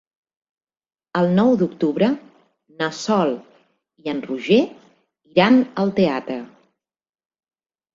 [1.19, 2.09] El nou d'octubre
[2.81, 3.37] na Sol
[4.03, 4.61] i en Roger
[5.37, 6.45] iran al teatre.